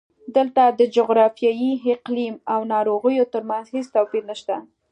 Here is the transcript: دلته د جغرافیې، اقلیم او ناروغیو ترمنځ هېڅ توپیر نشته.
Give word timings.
دلته 0.35 0.63
د 0.79 0.81
جغرافیې، 0.95 1.71
اقلیم 1.95 2.35
او 2.53 2.59
ناروغیو 2.73 3.29
ترمنځ 3.33 3.65
هېڅ 3.75 3.87
توپیر 3.95 4.23
نشته. 4.31 4.55